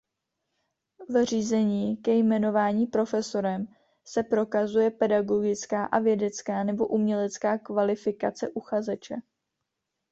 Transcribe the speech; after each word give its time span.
V 1.09 1.25
řízení 1.25 1.97
ke 1.97 2.11
jmenování 2.11 2.87
profesorem 2.87 3.67
se 4.05 4.23
prokazuje 4.23 4.91
pedagogická 4.91 5.85
a 5.85 5.99
vědecká 5.99 6.63
nebo 6.63 6.87
umělecká 6.87 7.57
kvalifikace 7.57 8.49
uchazeče. 8.49 9.15